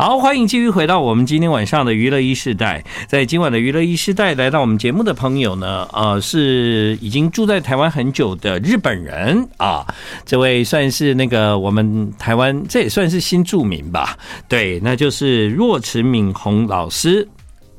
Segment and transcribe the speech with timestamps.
[0.00, 2.82] 好，欢迎继续回到我们今天晚上的娱乐一世代。
[3.06, 9.86] 在今晚的娱乐一世代，来到我们节目的朋友呢，呃，是已经住在台湾很久的日本人啊。
[10.24, 14.16] 这位算是那个我们台湾，这也算是新著名吧？
[14.48, 17.28] 对，那就是若池敏宏老师，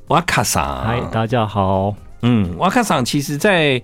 [0.09, 0.83] 哇卡桑。
[0.85, 1.95] 嗨，大家好。
[2.21, 3.81] 嗯，哇卡桑，其实在。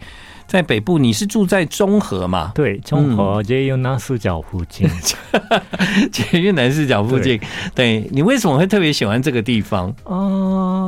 [0.48, 2.52] 在北部，你是住在中和嘛？
[2.56, 4.90] 对，中和捷运南四角附近。
[6.12, 7.40] 捷运南四角附近，
[7.76, 9.90] 对，你为什么会特别喜欢这个地方？
[10.06, 10.16] 啊、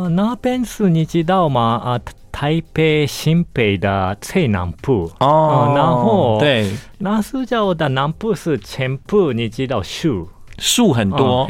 [0.04, 1.82] 呃，那边是你知道吗？
[1.84, 2.00] 啊，
[2.32, 10.30] 台北新北的最南部哦、呃，然后对，南四角的南部是前部你知道树。
[10.60, 11.50] 树很多，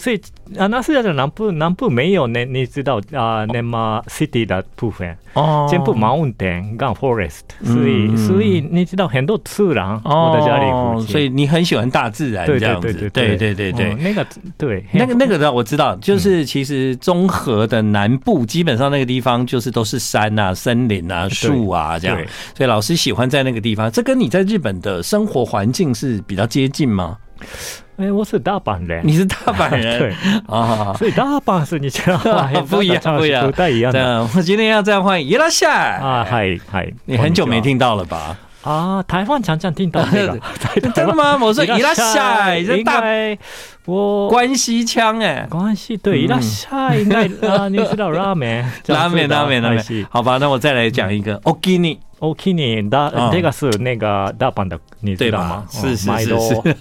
[0.00, 0.20] 所以
[0.56, 5.16] 啊，那是在南部，南部没有那你知道啊，那么 city 的部分。
[5.34, 22.16] 哦，全部 mountain 跟 forest，所以、嗯、所以你知道很多自然，哦，我在家里，所以你很喜欢大自然这样子，对对对对对，那个对，那个那个的我知道，就是其实综合的南部基本上那个地方就是都是山啊、森林啊、树啊这样，
[22.56, 27.18] 所以老师喜欢在那个地方，这跟你在日本的生活环境是比较接近吗？
[27.98, 30.12] 哎、欸，我是大阪人，你是大阪人， 对
[30.54, 32.50] 啊，所以大阪是你知道吗？
[32.68, 34.28] 不一样，不一样，不太一样的。
[34.36, 38.36] 我今天要这样欢迎伊拉夏啊，嗨嗨，你很久没听到了吧？
[38.66, 40.38] 啊，台湾常常听到这个，
[40.92, 41.38] 真的吗？
[41.40, 43.38] 我说伊拉夏，应该
[43.84, 51.98] 我关西腔哎，关西对伊拉夏应该 啊，你知道拉面，拉面，拉面，拉面，好吧，那我再来讲一个奥基尼。
[52.18, 55.64] OK，你大这个是那个大阪的，你知道吗？
[55.70, 56.76] 是是是是，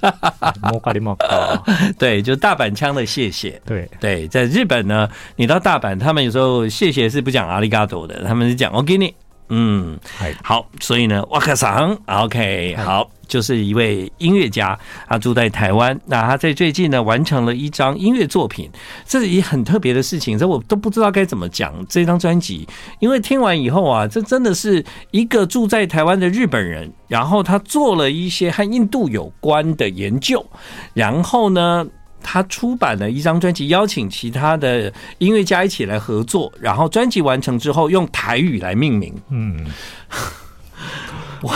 [0.63, 1.61] 莫卡里莫卡，
[1.99, 3.61] 对，就大阪腔的谢谢。
[3.65, 3.87] 对。
[3.99, 9.13] 对，在日本呢，你到大阪，他们有时候谢谢是不讲阿里嘎多的，他们是讲 OK 你。
[9.49, 9.99] 嗯，
[10.43, 18.69] 好，所以呢，瓦克桑，OK，好，就是一位音乐家，他住在台湾，那他在最近呢完成了一张音乐作品，
[19.05, 22.67] 这是一很特别的事情，这我都不知道该怎么讲这张专辑，
[22.99, 30.43] 因为听完以后啊，这真的是一个住在台湾的日本人，然后他做了一些和印度有关的研究，
[30.93, 31.85] 然后呢。
[32.27, 39.13] 他出版了一张专辑，邀请其他的音乐家一起来合作，然后专辑完成之后用台语来命名。
[39.29, 39.63] 嗯，
[41.43, 41.55] 哇，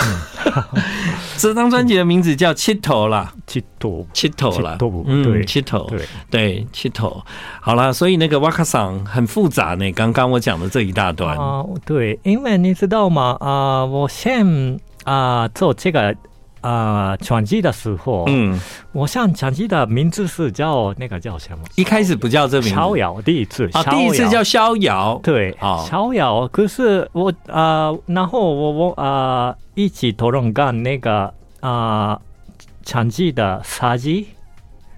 [1.38, 7.20] 这张专辑的名字叫《七头》啦，《七头》，七头啦，嗯，对，七头，对对，七头。
[7.60, 9.92] 好了，所以那个哇卡桑很复杂呢。
[9.94, 13.36] 刚刚我讲的这一大段啊，对，因为你知道吗？
[13.40, 16.16] 啊，我先啊做这个。
[16.62, 18.60] 啊，专辑的时候，嗯，
[18.92, 21.64] 我想专辑的名字是叫那个叫什么？
[21.76, 26.48] 一开始不叫这名字，逍遥第一次啊，第一次叫逍遥，对，逍遥。
[26.50, 32.20] 可是我啊，然后我我啊一起讨论干那个啊
[32.84, 34.28] 专辑的设计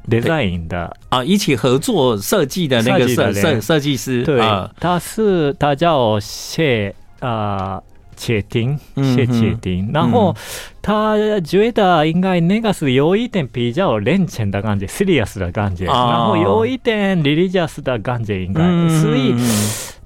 [0.09, 0.97] design 的。
[1.09, 4.41] 啊，一起合作设计的那个设设设计师，对，
[4.79, 7.81] 他是他叫谢啊。
[8.21, 9.89] 确定，谢确定。
[9.91, 10.35] 然后
[10.79, 18.61] 他觉得应该那个是有一点比较认真的感觉，serious 的感觉，然后有一点 religious 的感觉，应该，
[19.01, 19.33] 所以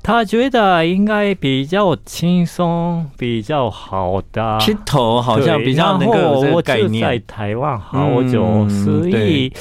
[0.02, 4.58] 他觉得应该比较轻松，比较好的。
[4.62, 9.52] 剃头好像比较那个我就在台湾好久，所以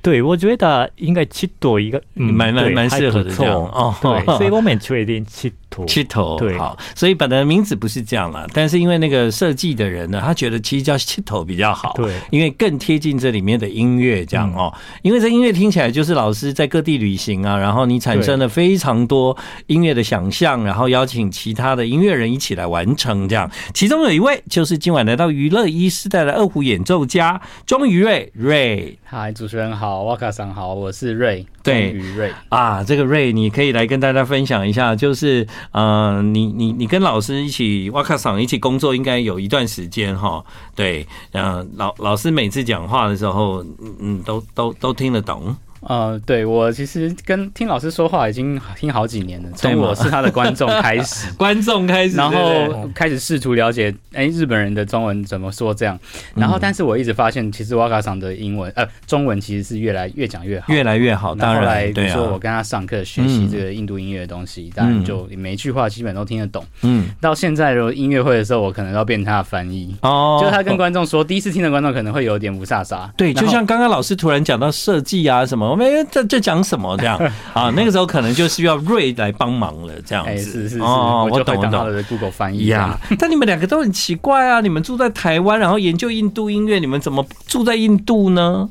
[0.00, 3.94] 对我觉得应该七头一个蛮蛮蛮适合的这样哦。
[4.00, 5.52] 对， 所以我们确定七。
[5.86, 14.72] 七头好，所以本来名字不是这样了，但是因为那个设计的人呢，他觉得其实叫七头比较好，对，因为更贴近这里面的音乐这样哦。
[15.02, 19.36] 因为这音乐听起来就是老师在各地旅行啊，然后你产生了非常多
[19.66, 23.50] 音乐的想象，然后邀请其他的音乐人一起来完成这样。
[23.72, 28.98] 其中有一位就是今晚来到娱乐一世代的二胡演奏家庄于瑞瑞。
[29.04, 31.46] 嗨，主持人好，哇卡桑好，我是睿。
[31.62, 35.46] 对，睿啊，这个瑞你可以来跟大家分享一下，就是。
[35.72, 40.44] 嗯、呃，你你你跟老师一起哇卡桑一起工作，应该有一段时间哈。
[40.74, 43.64] 对，嗯，老老师每次讲话的时候，
[44.00, 45.54] 嗯，都都都听得懂。
[45.80, 55.98] 呃，对，我其实跟听老师说话已经听好几年了，从我是他的观众开始， 观众开始，然后开始试图了解，哎，日本人的中文怎么说这样，
[56.34, 61.34] 然后但是我一直发现，其实哇卡桑的英文呃中文其实是越来越讲越好，越来越好。
[61.34, 66.64] 当然，后来比如说我跟他上课学习这个印度音乐的东西，当然就每一句话基本都听得懂。
[66.82, 69.94] 嗯，到现在的音乐会的时候，我可能要变成他的翻译。
[70.02, 73.08] 哦，就是他跟观众说，第一次听的观众可能会有点雾煞煞。
[73.16, 75.67] 对，就像刚刚老师突然讲到设计啊什么。
[75.68, 77.18] 我们这这讲什么这样
[77.52, 77.72] 啊？
[77.76, 80.42] 那个时候可能就需要瑞来帮忙了，这样子。
[80.42, 82.04] 是是是，哦，我懂我懂。
[82.08, 84.60] Google 翻译呀，但你们两个都很奇怪啊！
[84.60, 88.68] 你们住在台湾，然后研究印度音乐，你们怎么住在印度呢？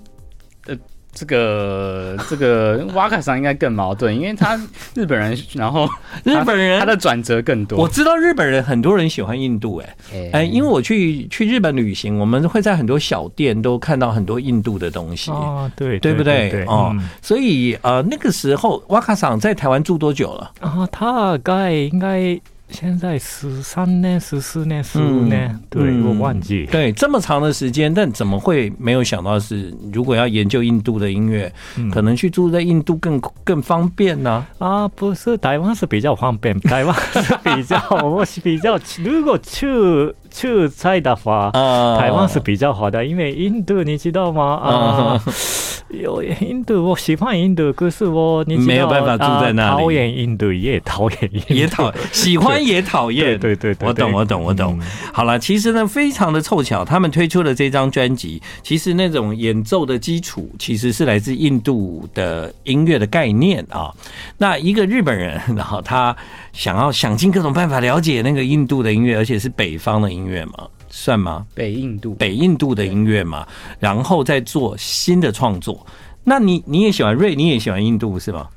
[1.18, 4.60] 呃，这个 这个瓦卡桑应该更矛盾，因为他
[4.94, 5.88] 日本人，然后
[6.24, 7.80] 日本人他的转折更多。
[7.80, 16.66] 我知道日本人很多人喜欢印度、欸，哎哎，因为我去去日本旅行，我们会在很多小店都看到很多印度的东西哦，对对不对？
[16.66, 20.52] 哦，所以呃那个时候瓦卡桑在台湾住多久了？
[20.60, 22.40] 啊，大概应该。
[22.70, 26.68] 现在十三年、十四年、十五年，嗯、对、嗯、我忘记。
[26.72, 34.46] 对，这么长的时间，但怎么会没有想到是，如果要研究印度的音乐，嗯、可能去住在印度更更方便呢？
[34.60, 34.84] 啊？
[34.84, 39.68] 啊，不是，台湾是比较方便，台湾是比较， 我是比较，如果去。
[40.32, 41.52] 去菜的话，
[42.00, 44.56] 台湾是比较好的，因为印度你知道吗？
[44.56, 45.24] 啊，
[45.90, 49.78] 有印度，我喜欢印度，可是我你没有办法住在那里。
[49.78, 53.40] 讨厌印度也讨厌，也讨喜欢也讨厌。
[53.40, 54.80] 对对对，我懂我懂我懂。
[55.14, 63.94] 好了，其实呢，非常的凑巧，他们推出了这张专辑，其实那种演奏的基础其实是来自印度的音乐的概念啊。
[64.38, 66.16] 那一个日本人，然后他
[66.58, 70.28] 想要想尽各种办法了解那个印度的音乐，而且是北方的音乐。
[70.28, 70.68] 音乐吗？
[70.90, 71.46] 算吗？
[71.54, 73.48] 北印度，北印度的音乐嘛，
[73.80, 75.86] 然后再做新的创作。
[76.24, 78.48] 那你你也喜欢瑞，你也喜欢印度是吗？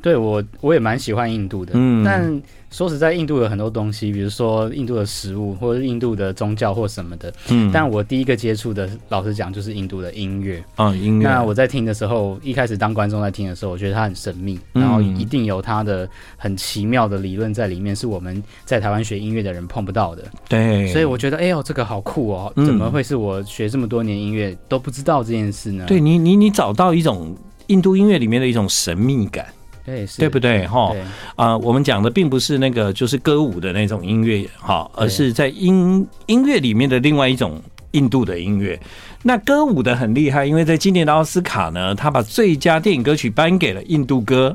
[0.00, 2.42] 对我我也蛮喜欢印度的，嗯，但。
[2.70, 7.32] 说实在，印度有很多东西，比如说印度的食物，或者印度的宗教或什么的。
[7.48, 10.62] 嗯，但我第一个接触的，老实讲，就是印度的音乐。
[10.74, 11.26] 啊、嗯，音乐。
[11.26, 16.06] 那我在听的时候，一开始当观众在听的时候，我觉得它很神秘，然后一定有它的
[16.36, 20.24] 很奇妙的理论在里面，是我们在台湾学音乐的人碰不到的。
[20.46, 22.52] 对，所以我觉得，哎呦，这个好酷哦！
[22.54, 25.86] 怎么会是我学这么多年音乐都不知道这件事呢？
[25.88, 27.34] 对你，你，你找到一种
[27.68, 29.46] 印度音乐里面的一种神秘感。
[29.88, 30.66] 对，对不对？
[30.66, 30.94] 哈
[31.34, 37.62] 啊，我们讲的并不是那个就是歌舞的那种音乐，哈，而是在音音乐里面的另外一种
[37.92, 38.78] 印度的音乐。
[39.22, 44.54] 那歌舞的很厉害，因为在今年的奥斯卡呢，他把最佳电影歌曲颁给了印度歌。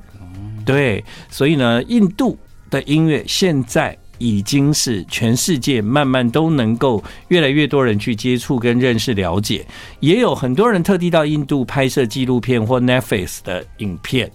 [0.65, 2.38] 对，所以呢，印度
[2.69, 9.65] 的音乐现在已经是全世界慢慢都能够越来越多人去接触跟认识了解，
[10.00, 14.31] 也有很多人特地到印度拍摄纪录片或 Netflix 的影片。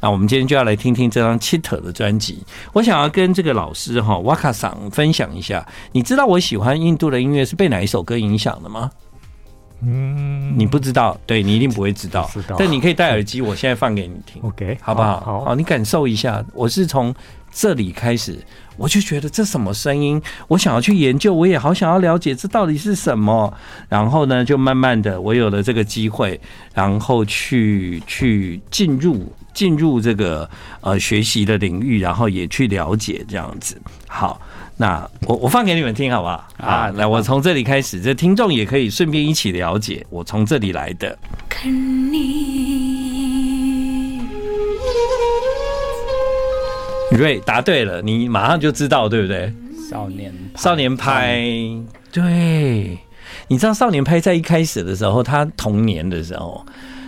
[0.00, 2.42] 那我们今天就要来听听这张 Cheetah 的专辑。
[2.72, 8.90] 我想要跟这个老师哈瓦卡桑分享一下，你知道我喜欢印度的音乐是被哪一首歌影响的吗？
[9.84, 12.30] 嗯，你不知道，对，你一定不会知道。
[12.32, 15.18] 知道，但你可以戴耳机，我现在放给你听，OK，好不好？
[15.20, 16.44] 好，好，你感受一下。
[16.54, 17.12] 我是从
[17.52, 18.38] 这里开始，
[18.76, 23.52] 我就觉得这什么声音，我想要去研究，我也好想要了解这到底是什么。
[23.88, 26.40] 然后呢，就慢慢的，我有了这个机会，
[26.74, 29.32] 然后去去进入。
[29.54, 30.48] 进入这个
[30.80, 33.78] 呃学习的领域，然后也去了解这样子。
[34.08, 34.40] 好，
[34.78, 36.48] 那我我放给你们听好不好？
[36.56, 41.18] 啊，来，我从这里开始，这听众也可以顺便一起了解我从这里来的。
[47.16, 49.52] 瑞答对了，你马上就知道对不对？
[49.90, 51.42] 少年少年派，
[52.10, 52.98] 对，
[53.48, 56.64] 你知道少年派在一开始的时候，他童年的时候。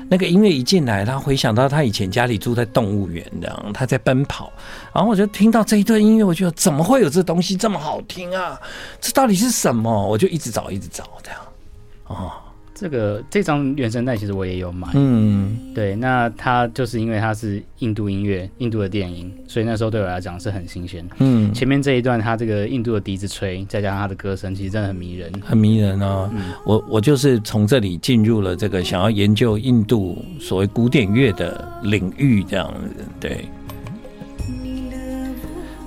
[0.07, 4.53] 那个音乐一进来，他回想到他以前家里住在动物园，这样他在奔跑，
[4.95, 8.61] 然后我就听到这一段音乐，我觉得怎么会有这东西这么好听啊？
[9.01, 10.07] 这到底是什么？
[10.07, 11.41] 我就一直找，一直找，这样
[12.07, 12.31] 哦。
[12.85, 21.03] 这个这张原声带其实我也有买，嗯，对，那它就是因为它是印度音乐、印度的电影，所以那时候对我来讲是很新鲜。
[21.17, 26.31] 嗯，前面这一段它这个印度的笛子吹，再加上它的歌声，其实真的很迷人，很迷人啊。
[26.35, 33.47] 嗯，我我就是从这里进入了这个想要研究印度所谓古典乐的领域，这样子，对。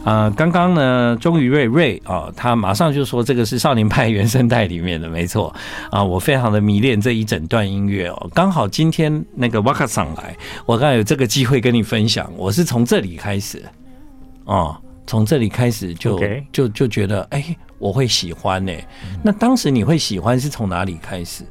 [0.07, 5.53] 啊，刚刚呢，钟宇瑞瑞啊，他马上就说这个是少年派原声带里面的，没错
[5.91, 8.31] 啊，我非常的迷恋这一整段音乐哦。
[8.33, 10.33] 刚好今天那个瓦卡上来，
[10.65, 13.61] 我刚好有这个机会跟你分享，我是从这里开始，
[14.45, 16.17] 哦，从这里开始就.
[16.53, 18.71] 就就觉得哎、欸，我会喜欢呢。
[19.21, 21.43] 那当时你会喜欢是从哪里开始？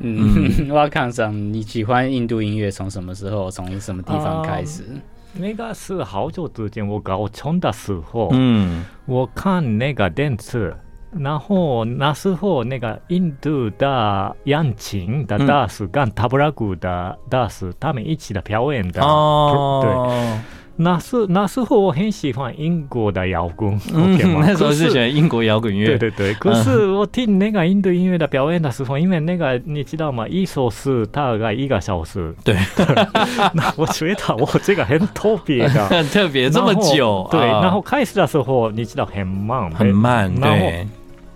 [0.00, 4.82] 嗯，瓦卡上， 你喜欢印度音乐从什么时候，从什么地方开始？
[4.82, 10.76] 啊那个是好久之前我高中的时候，嗯，我看那个电视，
[11.10, 20.61] 然后那时候那个印度的扬琴的大师跟塔布拉古的大师他们一起的表演的，哦，对。
[20.82, 25.86] 那时那时候我很喜欢英国的摇滚，嗯， 那时候是喜欢英国摇滚乐。
[25.96, 30.26] 对对对，可是我听那个印度音乐的表演的时候，因为那个你知道吗？
[30.28, 32.34] 一首诗大概一个小时。
[32.44, 32.56] 对，
[33.54, 37.26] 那我觉得我这个很特别的，很 特别这么久。
[37.30, 40.32] 对，然后开始的时候你知道很慢，很慢。
[40.34, 40.86] 对。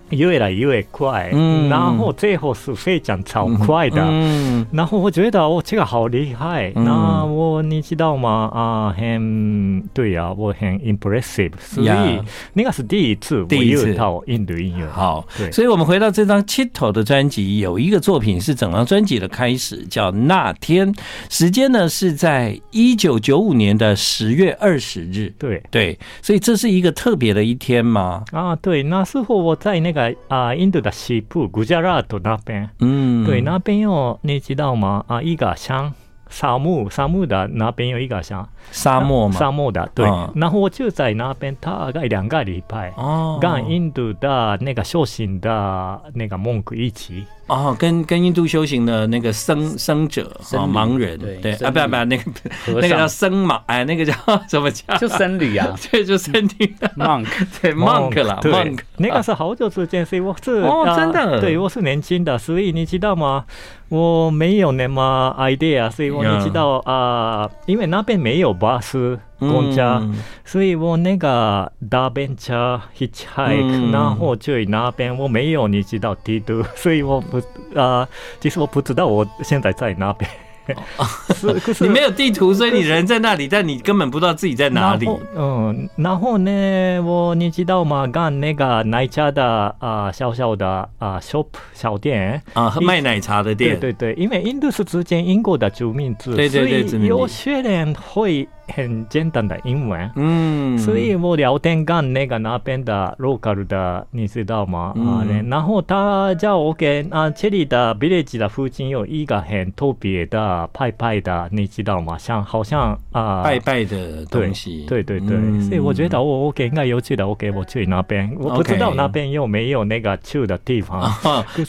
[0.09, 8.49] 越来越快，嗯，然后最后是非常超快的，嗯，然后我觉得我这个好厉害，嗯、那我你知道吗？
[8.53, 12.21] 啊，很对啊，我很 impressive，所以
[12.53, 20.93] 那个是第一次，第一次到印度音乐，好，所以我们回到这张 Cito 的专辑，有一个作品是整张专辑的开始，叫那天，
[21.29, 25.61] 时间呢是在一九九五年的十月二十日，对。
[25.69, 28.23] 对，所以这是一个特别的一天吗？
[28.31, 29.96] 啊，对，那时候我在那个。
[30.27, 35.03] 啊，印度的西部古加拉特那边，嗯，对，那边有你知道吗？
[35.07, 35.93] 啊，一个像
[36.29, 40.05] 沙漠，沙漠的那边有一个像沙漠嘛，沙漠的，对。
[40.07, 47.25] 嗯、然后我就在那边大概两个礼拜，哦，跟印度的那个修行的那个蒙古一起。
[47.47, 51.53] 哦，跟跟印度修行的那个僧僧者啊，盲人对对。
[51.53, 52.23] 啊，不要不要，那个
[52.67, 54.13] 那个叫僧盲，哎，那个叫
[54.49, 54.97] 怎么叫？
[54.97, 57.25] 就僧侣啊， 对，就僧侣 monk，
[57.61, 58.79] 对 monk 了 monk。
[58.97, 63.45] 那个是好久之前，所以我是哦，真的，对，我是年轻的，所以你知道吗？
[63.89, 69.19] 我没有那么 idea，所以我你知道啊，因为那边没有巴士。
[69.39, 70.01] 公交，
[70.43, 77.39] 所以我那个搭便车 hitchhike，然后去那边我没有你知道地图，所以我不
[77.79, 80.27] 啊，其实我不知道我现在在哪边。
[81.79, 85.07] 你没有地图，所以你人在那里，但你根本不知道自己在哪里。
[85.35, 88.05] 嗯，然后呢，我你知道吗？
[88.07, 93.79] 干那个奶茶的啊，小小的啊，shop 小店啊，卖奶茶的店。
[93.79, 98.47] 对对对，因为印度是之前英国的殖民地，对对对，所以有些人会。
[98.73, 104.93] 很简单的英文，嗯，所以我聊天跟那个那边的 local 的，你知道吗？
[104.97, 112.17] 啊，然后他叫我给啊，这里的 village 的附近有一个很特别的派派的，你知道吗？
[112.17, 121.11] 像好像啊，拜拜的东西，对对对，所以我觉得我我给应该有去的，我给我去那边，我不知道那边有没有那个去的地方，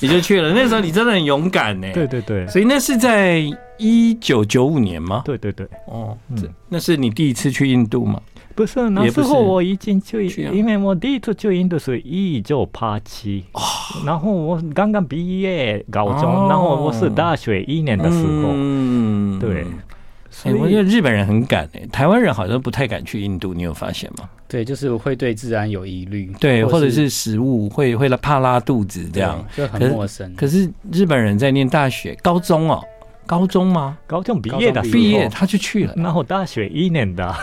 [0.01, 0.53] 你就去了。
[0.53, 3.45] 那时候你真的很勇敢呢，对对对，所以那是在。
[3.79, 5.23] 一九九五年吗？
[5.25, 6.37] 对对对，哦，嗯，
[6.69, 8.21] 那是你第一次去印度吗？
[8.55, 13.45] 不是，那时候我已经去，因为我第一次去印度是一九八七，
[14.05, 19.65] 然后我刚刚毕业高中，然后我是大学一年的时候，嗯，对，
[20.29, 24.29] 所以我觉得日本人很敢诶，台湾人好像不太敢去印度，你有发现吗？
[24.49, 30.35] 对，就是会对自然有疑虑，对，或者是食物会会怕拉肚子这样，就很陌生。
[30.35, 32.83] 可是日本人在念大学、高中哦。
[33.29, 33.99] 高中吗？
[34.07, 35.93] 高中毕业的毕业，他就去了。
[35.97, 37.35] 然后大学一年的，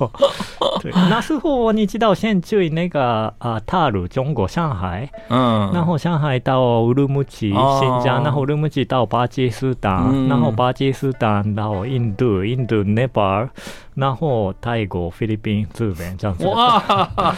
[0.80, 13.50] 对，那时候你知道，先去那个啊，踏入中国上海，嗯，然后上海到乌鲁木齐、新疆，然后乌鲁木齐到巴基斯坦，然后巴基斯坦到印度，印度尼泊尔，
[13.98, 16.46] 然后泰国、菲律宾、日本这样子。
[16.46, 17.34] 哇，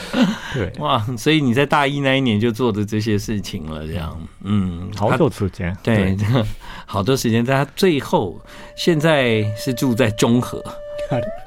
[0.52, 6.14] 对哇，所以你在大一那一年就做的这些事情了，这样，嗯，好 多时间，对，
[6.84, 7.70] 好多时间在他。
[7.74, 8.38] 最后，
[8.76, 10.62] 现在是住在中和。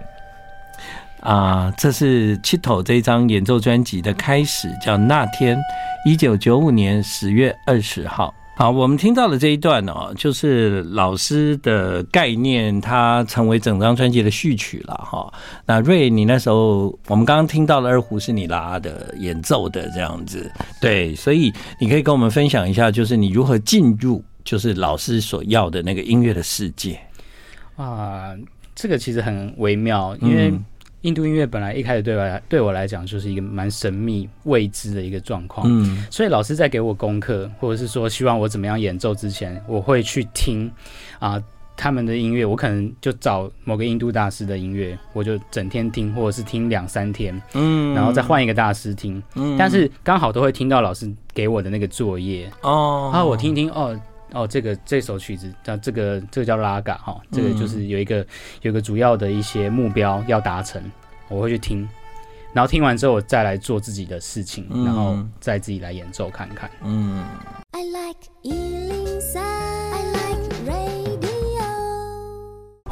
[1.22, 5.56] 啊，这是 Cito 这张演奏专辑的开始，叫《那天》，
[6.06, 8.34] 一九九五年十月二十号。
[8.56, 15.34] 好，我们听到的这一段哦，就是老师的概念，它成为整张专辑的序曲了哈。
[15.66, 24.24] 那瑞，你那时候我们刚刚听到的二胡是你拉的演奏的这样子，对，所以你可以跟我们分享一下，就是你如何进入。
[24.46, 27.00] 就是老师所要的那个音乐的世界
[27.78, 28.34] 啊，
[28.76, 30.54] 这个其实很微妙，因为
[31.04, 40.72] 印度音乐本来一开始对我来对我来讲就是一个蛮神秘未知的一个状况，嗯，所以老师在给我功课或者是说希望我怎么样演奏之前，我会去听
[41.20, 41.42] 啊
[41.76, 52.50] 他们的音乐，我可能就找某个印度大师的音乐，我就整天听，或者是听两三天，嗯，然后再换一个大师听，嗯，但是刚好都会听到老师给我的那个作业。
[52.62, 54.00] 哦，然后我听听哦。
[54.34, 58.18] 哦，这个这首曲子叫这个这个叫拉嘎哈，这个就是有一个
[58.62, 60.82] 有一个主要的一些目标要达成，
[61.30, 61.88] 我会去听，
[62.52, 66.70] 然后听完之后我再来做自己的事情，然后再自己来演奏看看。
[66.84, 67.24] 嗯。
[67.72, 68.20] I like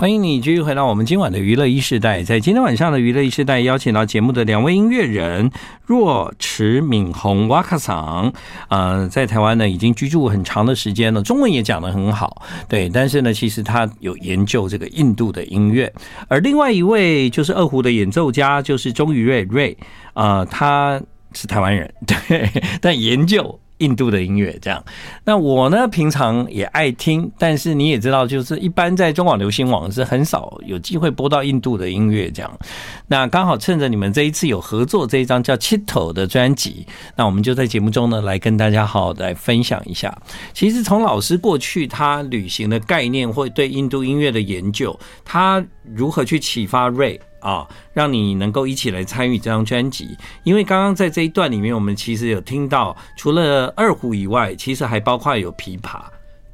[0.02, 2.24] 欢迎你继续回到我们今晚的娱乐一世代。
[2.24, 5.52] 在今天晚上的娱乐一世代，邀请到节目的两位音乐人
[5.86, 8.34] 若池敏宏哇卡桑，
[8.70, 12.90] 呃，在台湾呢已经居住很长的时间了，中文也讲得很好，对。
[12.90, 15.94] 但是呢，其实他有研究这个印度的音乐。
[16.28, 19.78] 而另外一位就是二胡的演奏家，就是钟宇瑞瑞，
[20.16, 21.00] 呃，他
[21.34, 22.50] 是台湾人，对，
[22.82, 23.60] 但研究。
[23.82, 24.84] 印度的音乐这样，
[25.26, 32.60] 那我呢平常也爱听，但是你也知道，就是一般在中广流行网是很少有机会播到印度的音乐这样。
[33.08, 36.86] 那刚好趁着你们这一次有合作这一张叫《Chitto》的专辑，
[37.16, 40.16] 那我们就在节目中呢来跟大家好好的来分享一下。
[40.54, 47.20] 其实从老师过去他旅行的概念，或对印度音乐的研究，他如何去启发 Ray。
[47.42, 56.02] 啊，让你能够一起来参与这张专辑，因为刚刚在这一段里面，我们其实有听到，除了二胡以外，其实还包括有琵琶，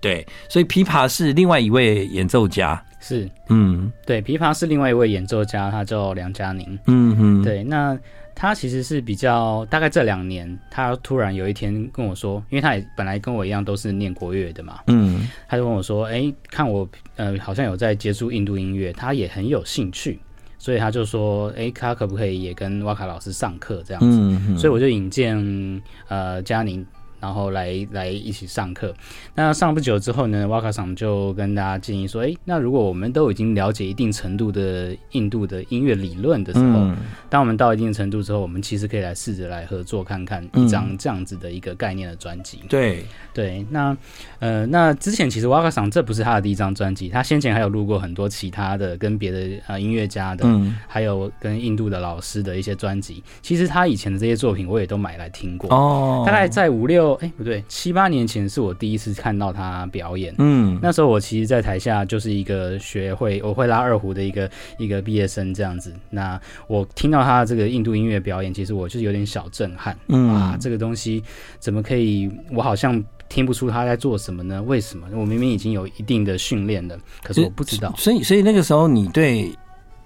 [0.01, 7.97] 对，所以琵琶是另外一位演奏家，是，嗯，对，琵琶是另外一位演奏家，他叫梁嘉宁，嗯哼，对，那
[8.33, 20.19] 他其实是比较大概这两年，他突然有一天跟我说，因为他也本来跟我一样都是念国乐的嘛，嗯，他就跟我说，哎、欸，看我呃好像有在接触印度音乐，他也很有兴趣。
[20.57, 26.85] 所以他就说：“哎、欸，他可不可以也跟瓦卡老师上课这样子？”嗯嗯、所以我就引荐呃嘉宁。
[27.27, 28.93] 然后来来一起上课。
[29.35, 36.95] 那上不久之后呢，瓦卡桑就跟大家建议说：“哎，那如果我们都已经了解一定程度的印度的音乐理论的时候，嗯、
[37.29, 42.59] 当我们到一定程度之后，我们其实可以来试着来合作看看一张这样子的一个概念的专辑。
[42.63, 43.03] 嗯”对
[43.33, 43.97] 对，那
[44.39, 53.21] 呃，那之前其实瓦卡桑这不是他的第一张专辑，他先前还有录过很多其他的跟别的呃音乐家的，嗯、还有跟印度的老师的一些专辑。
[53.41, 55.69] 其实他以前的这些作品我也都买来听过。
[55.75, 57.16] 哦，大概在五六。
[57.21, 60.33] 哎，不对，七八年前是我第一次看到他表演。
[60.37, 65.93] 嗯，那时候我其实，在台下就是一个学会我会拉二胡的一个一个毕业生这样子。
[66.09, 69.97] 那我听到他这个印度音乐表演，其实我就是有点小震撼。
[70.07, 71.23] 嗯啊，这个东西
[71.59, 72.29] 怎么可以？
[72.51, 74.61] 我好像听不出他在做什么呢？
[74.63, 75.07] 为什么？
[75.13, 77.93] 我明明已经有一定的训练了，可是我不知道。
[77.97, 79.51] 所以，所以那个时候你对。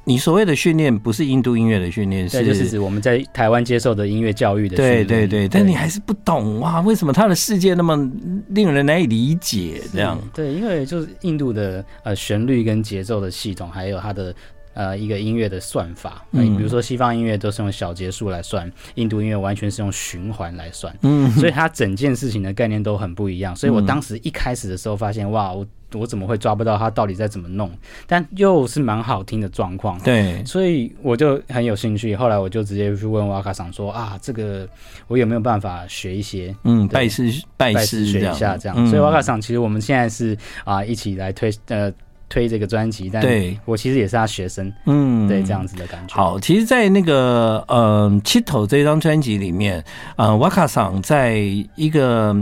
[0.04, 5.06] 你所谓的训练不是印度音乐的训练，是就是指我们在台湾接受的音乐教育的训练。
[5.06, 8.10] 对对对，但你还是不懂哇，为什么他的世界那么
[8.50, 9.82] 令人难以理解？
[9.94, 14.34] 这样对，因为就是印度的呃旋律跟节奏的系统，还有它的
[14.74, 16.26] 呃一个音乐的算法。
[16.32, 20.92] 嗯，比如说西方音乐都是用小节数来算，印度音乐完全是用循环来算。
[21.04, 23.56] 嗯，所以它整件事情的概念都很不一样。
[23.56, 25.66] 所以我当时一开始的时候发现，哇，我。
[25.94, 27.70] 我怎么会抓不到他到底在怎么弄？
[28.08, 32.16] 但又是蛮好听的状况，对，所以我就很有兴趣。
[32.16, 34.68] 后来我就直接去问瓦卡桑说：“啊，这个
[35.08, 36.56] 我有没有办法学一些？
[36.64, 38.76] 嗯，拜师拜师学一下这样。
[38.78, 41.92] 嗯”所以瓦卡桑其实我们现在是啊一起来推呃
[42.30, 46.16] 推这个专辑，但对我其实也是他学生，嗯，对这样子的感觉。
[46.16, 49.84] 好，其实，在那个呃《Chitto》这张专辑里面，
[50.16, 51.36] 呃，瓦卡桑在
[51.76, 52.34] 一个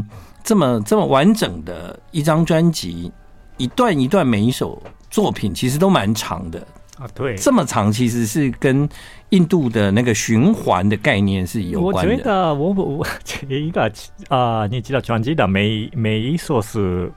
[0.43, 3.11] 这么这么完整的一张专辑。
[3.59, 6.59] 一段一段，每一首作品其实都蛮长的
[6.97, 7.07] 啊。
[7.13, 8.89] 对，这么长其实是跟
[9.29, 12.11] 印度的那个循环的概念是有关的。
[12.11, 13.91] 我觉得我我这一个
[14.29, 17.11] 啊，你知道传记的每每一首是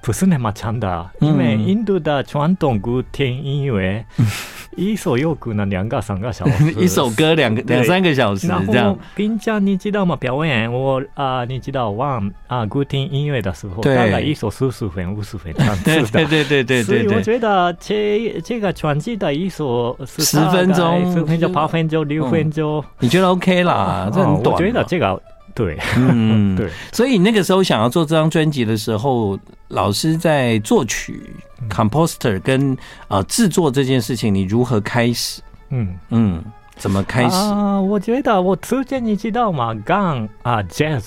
[0.00, 1.10] 不是那么长的？
[1.20, 4.06] 因为印度的传统古典音乐。
[4.78, 8.96] 一首又可能两个三个小时， 一首歌两个两三个小时这样。
[9.16, 10.14] 平常你知道吗？
[10.16, 16.24] 表演我啊，你知道玩啊古典音乐的时候，大概一首四十分五十分这样子的。
[16.24, 16.82] 对对对对对。
[16.84, 24.08] 所以我觉得这这个专辑的一首十分钟、十分钟、八分钟、六分钟，你觉得 OK 啦？
[24.14, 24.54] 这很短。
[24.54, 25.20] 我觉得这个。
[25.58, 31.20] 对，嗯， 对，所以那个时候想要做这张专辑的时候，老师在作曲、
[31.68, 35.42] composer 跟呃制作这件事情，你如何开始？
[35.70, 36.44] 嗯嗯，
[36.76, 37.34] 怎么开始？
[37.34, 39.74] 啊，我觉得我之前你知道吗？
[39.84, 41.02] 刚啊，jazz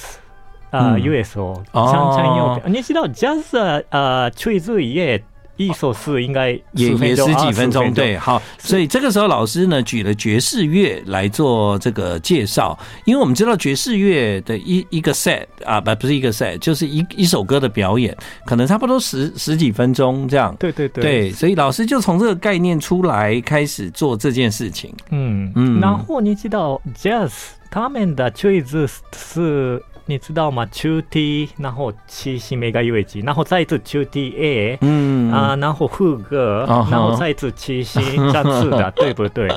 [0.70, 5.24] 啊，USO，常常用，你知道 jazz 啊，吹奏乐。
[5.68, 27.32] 一首诗应该也也十几分钟，对，好，所以这个时候老师呢举了爵士乐来做这个介绍，因为我们知道爵士乐的一一个 set 啊，不不是一个 set，就是一一首歌的表演，可能差不多十十几分钟这样，对对对，对，所以老师就从这个概念出来开始做这件事情，嗯嗯，然后你知道 jazz
[27.70, 29.82] 他们的曲子是。
[30.12, 30.66] 你知道吗？
[30.66, 35.32] 中 T，然后七星每个乐器，然后再一次中 T A，嗯。
[35.32, 39.48] 啊，然后副歌，然后再一次七星这样子的， 对不对？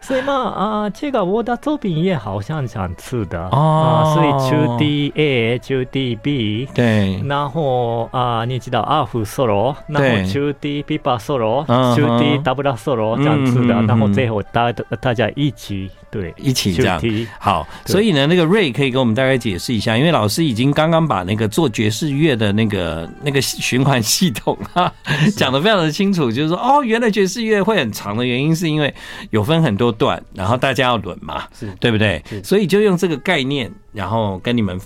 [0.00, 15.88] 所以嘛啊，这个我的作品也好像这样子的啊，所以中 T A，中 T B，对，然后啊，你知道阿胡 solo，然后中 T 琵琶 solo，中 T double solo 这样子的，然后最后大大家一起。
[16.10, 17.00] 对，一起这样。
[17.38, 24.92] 好，所以呢，那个 Ray 可以给我们大概解释一下，因为老师已经刚刚把那个做爵士乐的那个那个循环系统啊
[25.36, 28.92] 讲得非常的清楚，就是说哦，原来爵士乐会很长的原因是因为
[29.30, 32.22] 有分很多段，然后大家要轮嘛，是对不对？
[32.42, 34.78] 所以就用这个概念，然后跟你们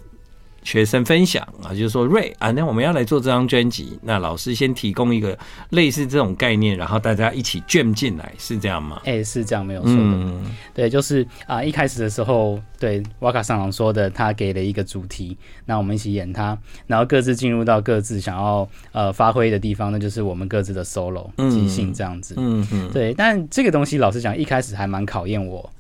[0.67, 5.39] 学生分享啊，就是说瑞啊，那我们要来做这张专辑，那老师先提供一个
[5.71, 9.01] 类似这种概念，然后大家一起卷进来，是这样吗？
[9.05, 9.97] 哎、欸，是这样，没有错的。
[9.97, 22.35] 嗯、对，就是啊，一开始的时候，对瓦卡上郎说的，他给了一个主题，那我们一起演他，然后各自进入到各自想要呃发挥的地方，那就是我们各自的 solo 即兴这样子。
[22.39, 23.15] 嗯嗯，对。
[23.15, 25.71] 但这个东西，老实讲，一开始还蛮考验我。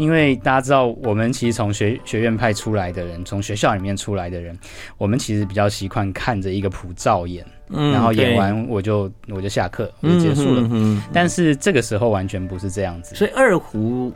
[0.00, 4.58] 因为大家知道，我们其实从学学院派出来的人，从学校里面出来的人，
[4.96, 11.02] 我们其实比较习惯看着一个谱照演，嗯，然后演完我就我就下课，我就结束了。
[11.12, 14.10] 但是这个时候完全不是这样子，所以二胡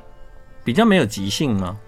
[0.65, 1.79] 比较没有即兴吗？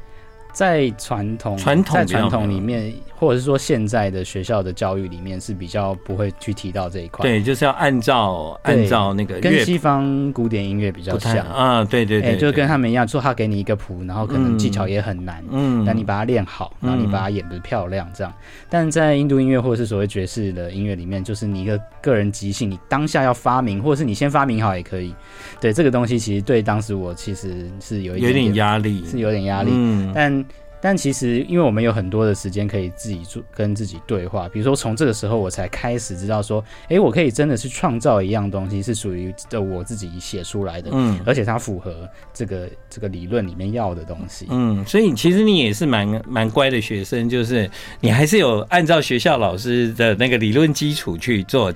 [0.52, 7.22] 在传统传统在传统里面，或者是说现在的学校的教育里面是比较不会去提到这一块。
[7.22, 11.83] 对，就是要按照按照那个跟西方古典音乐比较像啊。
[11.85, 18.33] 对对对，欸，就跟他们一样，说他给你一个谱，然后可能技巧也很难，嗯，但你把它练好，然后你把它演得漂亮，这样。
[18.68, 25.14] 但在印度音乐或者是所谓爵士的音乐里面，就是你一个个人即兴，你当下要发明，或者是你先发明好也可以。
[25.61, 30.44] 对这个东西，其实对当时我其实是有一点点有点压力，是有点压力，嗯，但。
[30.80, 34.48] 但其实，因为我们有很多的时间可以自己做，跟自己对话。
[34.48, 44.84] 比如说，从这个时候我才开始知道说，哎，我可以真的去创造一样东西，是属于的我自己写出来的，嗯，而且它符合这个这个理论里面要的东西，嗯。
[44.86, 47.68] 所以其实你也是蛮蛮乖的学生，就是
[48.00, 51.72] 你还是有按照学校老师的那个理论基础去做。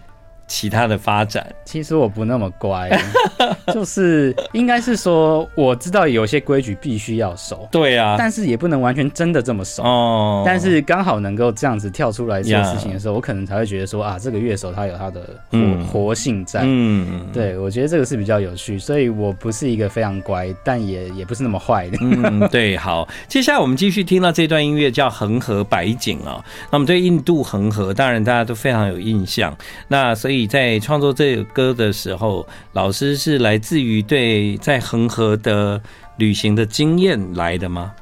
[0.50, 2.90] 其他的发展，其实我不那么乖，
[3.72, 9.84] 就是应该是说，我知道有些规矩必须要守，对啊，但是也不能完全真的这么守。
[9.84, 10.42] 哦。
[10.44, 21.98] 但是刚好能够这样子跳出来做事情的时候，我可能才会觉得说啊，这个乐手他有他的活活性在，嗯，对，我觉得这个是比较有趣，所以我不是一个非常乖，但也也不是那么坏的。
[22.00, 30.39] 嗯，对，好，接下来我们继续听到这段音乐叫《恒河白景》啊，那我们对印度恒河，当然大家都非常有印象，那所以。
[30.40, 35.78] 你在创作这个歌的时候，老师是来自于对在恒河的
[36.16, 37.92] 旅行的经验来的吗？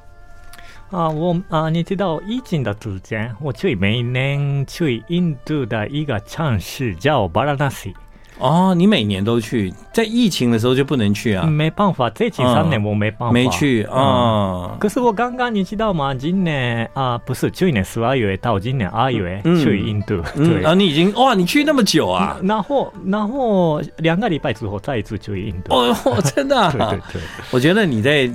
[0.93, 7.93] 啊，我啊，你知道疫情的之前，我去每年去印度的一个城市叫巴拉纳西。
[8.39, 11.47] 哦，你每年都去，在疫情的时候就不能去啊？
[11.47, 14.71] 没办法，这近三年我没办法，没去啊。
[14.73, 16.15] 嗯、可是我刚刚你知道吗？
[16.15, 20.23] 今年啊，不是去年十二月到今年二月去印度。
[20.37, 22.39] 嗯、对啊，你已经哇，你去那么久啊？
[22.43, 25.75] 然后然后两个礼拜之后再一次去印度。
[25.75, 25.95] 哦，
[26.35, 26.71] 真的、啊？
[26.73, 28.31] 对对对，我觉得你在。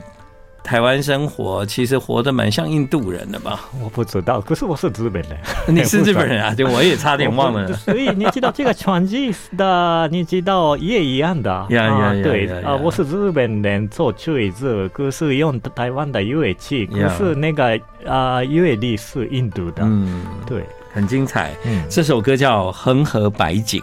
[0.64, 3.60] 台湾生活其实活得蛮像印度人的吧？
[3.84, 5.38] 我不知道，可是我是日本人。
[5.68, 6.56] 你是 日本人啊？
[6.56, 7.72] 对，我也差点忘了。
[7.74, 11.50] 所以你知道这个传奇的，你知道也一样的。
[11.70, 12.24] 呀呀呀！
[12.24, 19.84] 对啊，我是日本人做曲子，可是用台湾的乐器，可是那个啊乐理是印度的。
[19.84, 21.52] 嗯，对，很精彩。
[21.66, 23.82] 嗯，这首歌叫《恒河白景》。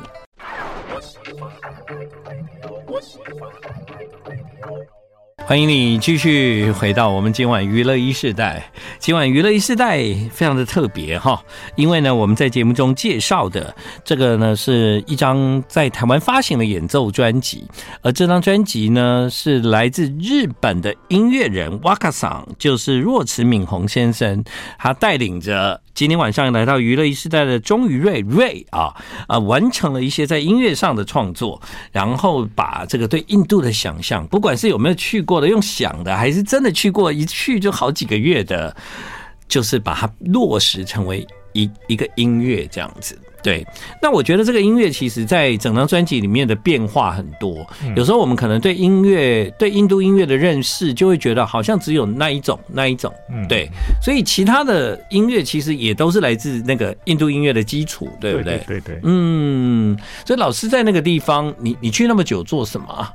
[5.51, 8.71] 欢迎你继续回到我们今晚娱乐一世代。
[9.01, 9.99] 今晚娱乐一世代
[10.31, 11.43] 非常的特别哈，
[11.75, 17.67] 因为呢，我们在节目中介绍的这个呢，是一张在台湾发行的演奏专辑，
[18.01, 24.45] 而这张专辑呢，是来自日本的音乐人瓦卡桑，就是若池敏宏先生，
[24.79, 25.81] 他带领着。
[25.93, 28.95] 今天晚上来到娱乐一世代的钟于瑞瑞啊
[29.27, 31.61] 啊，完成了一些在音乐上的创作，
[31.93, 38.75] 然后把这个对印度的想象，不管是有没有去过的，用想的，还是真的去过，一去就好几个月的，
[39.49, 43.19] 就是把它落实成为一一个音乐这样子。
[43.43, 43.67] 对，
[44.03, 47.67] 那我觉得这个音乐其实，在整张专辑里面的变化很多。
[47.97, 53.11] 有时候我们可能对音乐、对印度音乐的认识，就会觉得好像只有那一种、那一种。
[53.49, 53.67] 对，
[54.03, 58.59] 所以其他的音乐其实也都是来自那个印度音乐的基础，对不对？
[58.67, 59.01] 对对，对。
[59.05, 63.11] 嗯，所以老师在那个地方，你你去那么久做什么啊？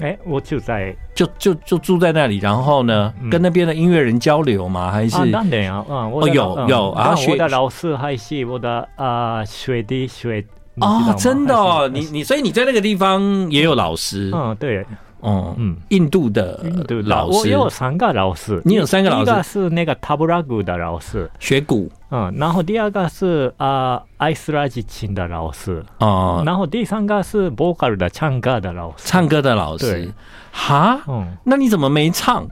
[0.00, 4.90] 哎、欸，我就在就就就住在那里，然后呢，嗯、跟那边的音乐人交流吗？
[4.90, 5.16] 还是？
[5.16, 10.44] 啊，当然啊，嗯，我哦有有啊，我的老师还是我的啊学弟学
[10.80, 14.84] 哦，真的哦，你你所以你在那个地方也有老师，嗯，对。
[15.22, 16.62] 嗯，嗯，印度的
[17.04, 30.12] 老师，我有三个老师，你有三个老师，一个是那个塔布拉鼓的老师，学鼓，嗯，然后第二个是啊爱斯拉吉琴的老师，哦，然后第三个是 vocal 的唱歌的老师，唱歌的老师，
[30.52, 32.46] 哈，嗯，那你怎么没唱？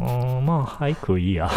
[0.00, 1.50] 哦，那还可以啊。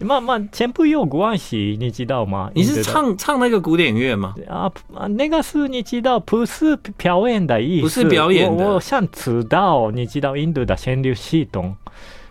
[0.00, 2.48] 慢慢，全部有关系，你知道吗？
[2.54, 4.32] 你是唱唱那个古典乐吗？
[4.48, 4.70] 啊，
[5.08, 11.76] 那个是你知道，不是表演的意思，不是表演我想知道，你知道印度的旋律系统，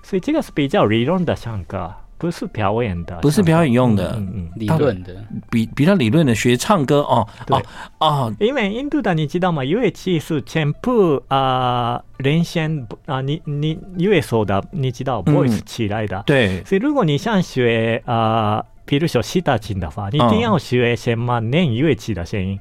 [0.02, 1.94] 所以这个是比较理论的唱歌。
[2.18, 5.16] 不是表演的，不是表演用的，嗯嗯，理论的，
[5.50, 7.62] 比比较理论的学唱歌哦，哦
[8.00, 9.64] 哦，因为印度的你知道吗？
[9.64, 22.60] 乐器是全部啊连线啊，你你因为说的你知道 voice 起来的，对，所以如果你想学啊，比如说西塔琴的话，你一定要学先嘛练乐器的声音。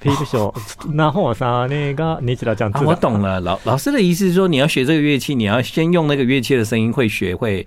[0.00, 0.54] 比如说，
[0.94, 2.84] 然后啥那个你知道这样子、啊？
[2.86, 7.66] 我懂了，老老师的意思是说，你要学这个乐器，你要先用那个乐器的声音会学会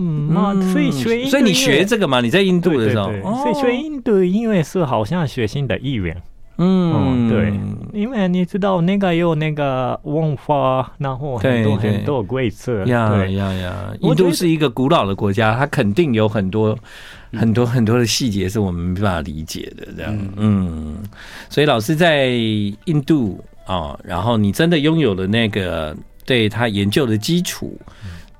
[0.00, 2.20] 嗯，所以学，所以你学这个嘛？
[2.20, 3.10] 你在印度的时候，
[3.42, 6.22] 所以学印度音乐是好像学新的语言。
[6.60, 7.52] 嗯，对，
[7.92, 12.84] 因为你知道那个有那个文化，然后很多很多规则。
[12.86, 13.92] 呀呀呀！
[14.00, 16.76] 印度是一个古老的国家，它肯定有很多
[17.32, 19.86] 很多很多的细节是我们没办法理解的。
[19.96, 20.96] 这样，嗯，
[21.48, 22.26] 所以老师在
[22.86, 27.76] 印度啊，然后你真的拥有了那个对他研究的基础。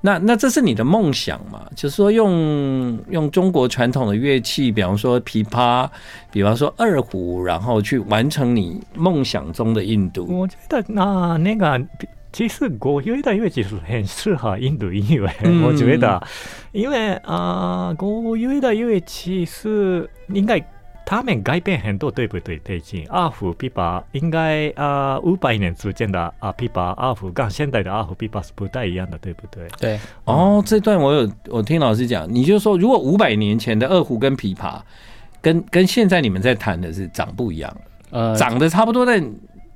[0.01, 1.65] 那那这是你的梦想嘛？
[1.75, 5.89] 就是说用用中国传统的乐器，比方说琵琶，
[6.31, 10.25] 比方说二胡，然后去完成你梦想中的印度。
[10.29, 11.81] 我觉得那那个
[12.31, 15.29] 其实国乐的乐器是很适合印度音乐。
[15.43, 16.21] 嗯、我觉得，
[16.71, 20.63] 因为啊，国乐的乐器是应该。
[21.09, 22.59] 他们改变很多，对不对？
[22.59, 29.67] 最近二胡、琵琶应该啊，五百年之间的啊，琵琶、二胡跟现代的二胡、琵琶是不太一样的，对不对？
[29.79, 29.99] 对。
[30.25, 34.79] 哦，这段我有我听老师讲，你就说，如果五百年前的二胡跟琵琶，
[35.41, 37.75] 跟跟现在你们在弹的是长不一样，
[38.11, 39.19] 呃，长得差不多，但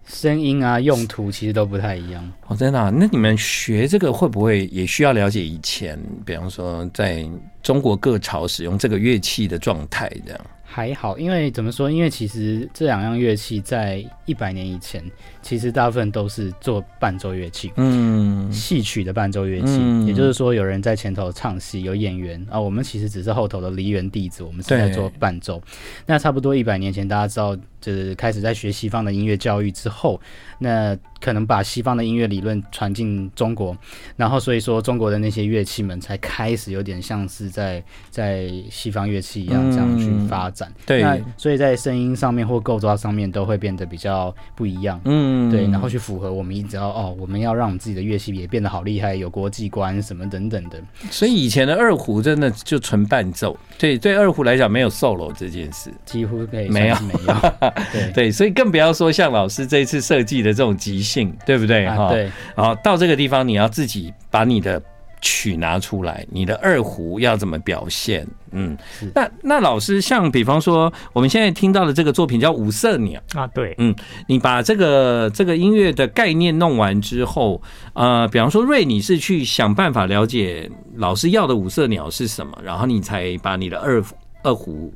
[0.06, 2.32] 声音啊、用途其实都不太一样。
[2.46, 2.93] 哦，真的啊？
[2.96, 7.28] 那你们学这个会不会也需要了解以前，比方说在
[7.63, 10.39] 中国各朝使用这个乐器的状态这样？
[10.73, 11.91] 还好，因为怎么说？
[11.91, 15.03] 因为其实这两样乐器在一百年以前，
[15.43, 25.62] 其实大部分都是做伴奏乐器，嗯，戏曲的伴奏乐器，嗯、也就是说有人在前头唱戏，有演员啊，我们其实只是后头的梨园弟子，我们是在做伴奏。
[26.07, 30.19] 那差不多一百年前，大家知道，就是开始在学西方的音乐教育之后，
[30.58, 33.76] 那可能把西方的音乐理论传进中国，
[34.15, 40.69] 然后所以说中国的那些乐器们才开始有点像是在在西方乐器一样这样去发展。
[40.69, 45.00] 嗯、对，那所以在声音上面或构造上面都会变得比较不一样。
[45.04, 50.82] 嗯，对，然后去符合我们一直要哦，我们要让我们自己的乐器也变得好厉害，有国际观什么等等的。
[51.12, 57.72] 所以以前的二胡真的就纯伴奏，对对，二胡来讲没有 solo 这件事，几乎可以没有没有。
[57.91, 61.88] 对对，所以更不要说像老师这一次设计的这种即兴，对不对？
[61.89, 62.31] 哈、啊，对。
[62.55, 64.81] 然后到这个地方，你要自己把你的。
[65.25, 68.27] 曲拿出来，你的二胡要怎么表现？
[68.51, 68.77] 嗯，
[69.15, 73.95] 那那老师，像比方说，我们现在听到的这个作品叫《五色鸟》啊，对，嗯，
[74.27, 77.62] 你把这个这个音乐的概念弄完之后，
[77.93, 84.03] 呃，比方说瑞，你是去想办法了解老师要的五色鸟是什么，然后你才把你的二
[84.43, 84.93] 二胡。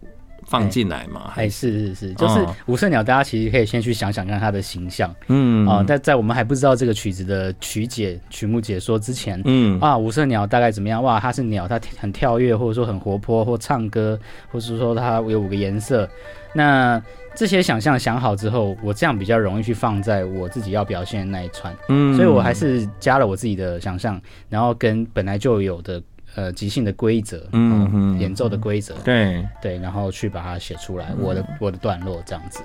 [0.48, 1.34] 放进来嘛？
[1.36, 11.04] 哎是是是，就是五色鸟，大家其实可以先去想想看它的形象，嗯啊，在在我们还不知道这个曲子的曲解、曲目解说之前，嗯啊，五色鸟大概怎么样？
[11.04, 14.18] 哇，它是鸟，它很跳跃，或者说很活泼，或唱歌，
[14.52, 16.10] 或是说它有五个颜色。
[16.54, 17.02] 那
[17.36, 26.02] 这些想象想好之后，我这样比较容易去放在我自己要表现的那一串，嗯，所以我还是加了我自己的想象，然后跟本来就有的。
[26.36, 32.62] 呃，即兴的规则，嗯哼，演奏的规则，对对，然后去把它写出来，我的我的段落这样子。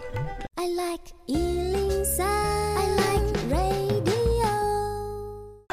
[0.56, 1.12] I like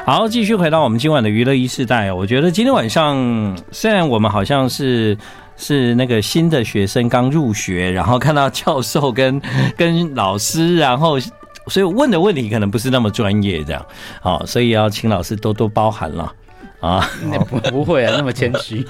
[0.06, 2.10] 好，继续回到我们今晚的娱乐一世代。
[2.12, 5.16] 我觉得今天晚上虽然我们好像是
[5.56, 9.40] 是那个新的学生刚入学，然后看到教授跟
[9.76, 11.20] 跟老师，然后
[11.66, 13.86] 所以问的问题可能不是那么专业，这样
[14.22, 16.32] 好，所以要请老师多多包涵了。
[16.80, 18.84] 啊， 那不不会啊，那么谦虚。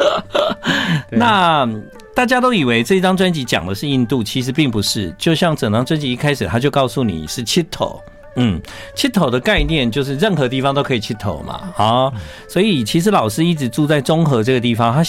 [1.10, 1.68] 那
[2.14, 5.14] 大家都以为这张专辑讲的是印度，其实并不是。
[5.18, 8.00] 就像整张专辑一开始，他就告诉你是七头，
[8.36, 8.60] 嗯，
[8.94, 11.72] 七头的概念就是任何地方都可以七头嘛。
[11.76, 12.12] 啊，
[12.48, 15.02] 所以其实老师一直住在中和这个地方，他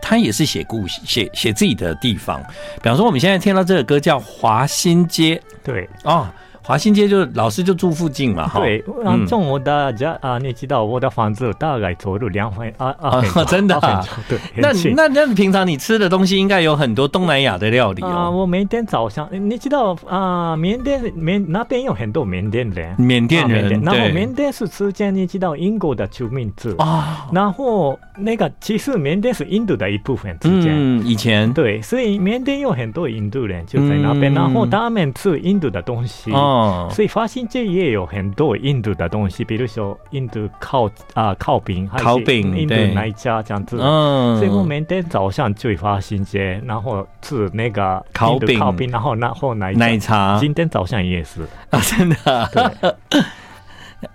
[0.00, 2.42] 他也是写故事，写写自己的地方。
[2.82, 6.32] 比方说，我们现在听到这个歌叫华新街，对啊。
[6.64, 8.60] 华新街就老师就住附近嘛，哈。
[8.60, 14.04] 对，嗯，从我的家啊，你知道我的房子大概走路两分啊啊， 真的啊。
[14.28, 18.30] 对， 那那那你平常你吃的东西应该有很多东南亚的料理啊。
[18.30, 31.52] 我每天早上，你知道啊，缅甸缅那边有很多缅甸人，缅甸人，然后缅甸是之前你知道英国的殖民地啊，然后那个其实缅甸是印度的一部分，之前嗯，以前。
[31.52, 36.30] 对，所以缅甸有很多印度人就在那边，然后他们吃印度的东西。
[36.32, 36.51] 哦，
[36.90, 51.42] 所以华新街也有很多印度的东西，比如说印度烤啊烤饼，烤饼，印度奶茶这样子，嗯，所以我每天早上去华新街，然后吃那个烤饼，烤饼，然后然后奶奶茶，今天早上也是。
[51.70, 53.22] 啊，真的，对，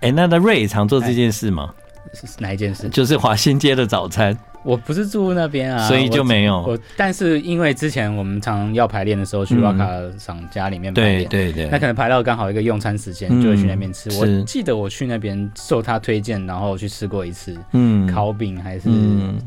[0.00, 1.72] 哎，那那瑞常做这件事吗？
[2.14, 2.88] 是哪一件事？
[2.88, 4.36] 就是华新街的早餐。
[4.62, 6.56] 我不是住那边啊，所以就没有。
[6.56, 6.72] 我。
[6.72, 11.64] 我但是因为之前我们常要排练的时候去瓦卡厂家里面排练，对对。
[11.64, 14.10] 对，那可能排到刚好一个用餐时间，就会去那边吃。
[14.10, 18.88] 嗯、我记得我去那边受他推荐，然后去吃过一次，嗯，烤饼还是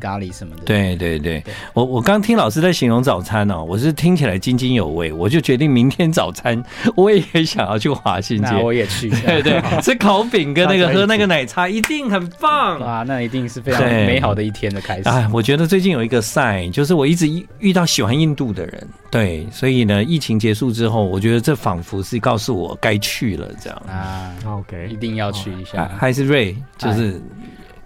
[0.00, 0.62] 咖喱什么的。
[0.64, 1.54] 对对对，对。
[1.72, 6.62] 我我刚听老师在形容早餐哦，我是听起来津津有味，我就决定明天早餐
[6.96, 12.80] 我也想要去华新街，我也去，对 对， 吃烤饼跟那个喝那个奶茶一定很棒。
[12.80, 15.01] 啊，那一定是非常美好的一天的开始。
[15.04, 17.26] 哎，我觉得最近有一个 sign，就是我一直
[17.58, 23.82] 遇到喜欢印度的人，对，所以呢，疫情结束之后，我觉得这仿佛是告诉我该去了，这样。
[23.88, 27.20] 啊，OK，一定要去一下，还是瑞，就是。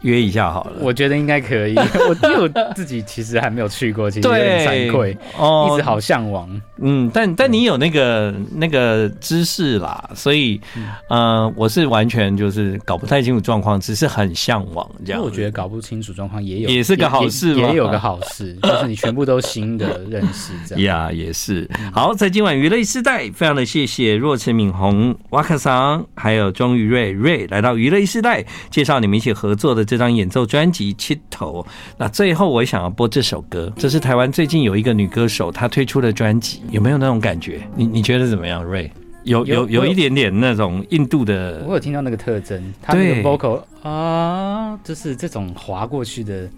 [0.07, 1.75] 约一下好了，我觉得应该可以。
[2.09, 6.49] 我因为我自己其实还没有去过，其实有点惭愧哦，一直好向往。
[6.79, 10.61] 嗯，但但你有那个那个知识啦，所以
[11.09, 15.21] 呃，我是完全就是搞不太清楚状况，只是很向往这样。
[15.21, 20.85] 我觉得搞不清楚状况也有，也是个好事，也有个好事， 就是你全部都新的认识这样。
[21.09, 21.69] 呀，也是。
[21.93, 31.63] 好，在今晚娱乐时代，非常的谢谢若池敏宏、瓦克桑，还有钟宇瑞瑞来到娱乐时代，介绍你们一起合作的这张演奏专辑《七头》，
[31.97, 37.61] 那最后我也想要播这首歌，这是台湾最近有一个女歌手她推出的专辑，有没有那种感觉？
[37.75, 38.91] 你你觉得怎么样，Ray？
[39.25, 46.49] 有有有一点点那种印度的，我有听到那个特征，他那个 vocal 啊，就是这种滑过去的，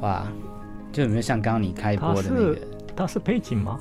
[0.00, 0.26] 哇，
[0.92, 2.58] 就有没有像刚刚你开播的那个？
[2.94, 3.78] 他是背景吗？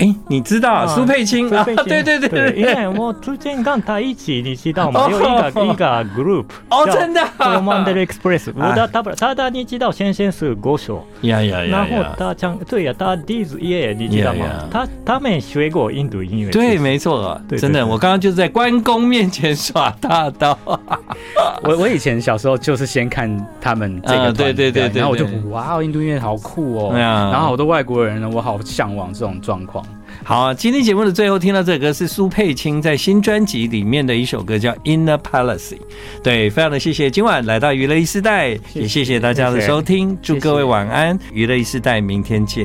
[0.00, 1.62] 哎，你知道苏佩青啊？
[1.84, 5.06] 对对对对，因为我之前跟他一起，你知道吗？
[5.10, 7.20] 有一个一个 group 哦，真的。
[7.38, 11.70] Commander Express， 我的他不，他的你知道先生是歌手，呀呀呀。
[11.70, 14.46] 然后他讲，对呀，他 this year 你知道吗？
[14.70, 17.86] 他他们学过印度音乐，对，没错，真的。
[17.86, 20.58] 我刚刚就是在关公面前耍大刀。
[21.62, 23.28] 我我以前小时候就是先看
[23.60, 29.84] 他们这个，对对对对，然后我就哇，印度音乐好酷哦，然后好多外国人呢，我好向往这种状况。
[30.24, 35.74] 好，今天节目的最后听到这首歌是苏佩青在新专辑里面的一首歌，叫《Inner Palace》。
[36.22, 42.58] 对，非常的谢谢今晚来到娱乐一时代，也谢谢大家的收听，祝各位晚安，娱乐一时代，明天见。